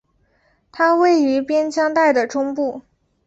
[0.71, 2.81] 它位于边疆带的中部。